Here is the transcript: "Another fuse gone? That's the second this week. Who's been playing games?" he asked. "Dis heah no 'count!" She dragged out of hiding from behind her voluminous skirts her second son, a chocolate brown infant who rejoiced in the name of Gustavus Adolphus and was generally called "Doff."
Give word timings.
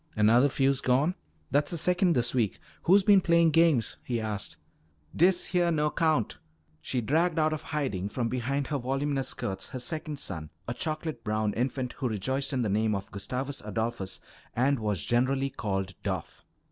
"Another 0.15 0.49
fuse 0.49 0.81
gone? 0.81 1.13
That's 1.51 1.69
the 1.69 1.77
second 1.77 2.13
this 2.15 2.33
week. 2.33 2.57
Who's 2.85 3.03
been 3.03 3.21
playing 3.21 3.51
games?" 3.51 3.97
he 4.03 4.19
asked. 4.19 4.57
"Dis 5.15 5.45
heah 5.49 5.69
no 5.69 5.91
'count!" 5.91 6.39
She 6.81 7.01
dragged 7.01 7.37
out 7.37 7.53
of 7.53 7.61
hiding 7.61 8.09
from 8.09 8.27
behind 8.27 8.65
her 8.73 8.79
voluminous 8.79 9.27
skirts 9.27 9.67
her 9.67 9.79
second 9.79 10.17
son, 10.17 10.49
a 10.67 10.73
chocolate 10.73 11.23
brown 11.23 11.53
infant 11.53 11.93
who 11.99 12.09
rejoiced 12.09 12.51
in 12.51 12.63
the 12.63 12.67
name 12.67 12.95
of 12.95 13.11
Gustavus 13.11 13.61
Adolphus 13.61 14.19
and 14.55 14.79
was 14.79 15.03
generally 15.03 15.51
called 15.51 15.93
"Doff." 16.01 16.43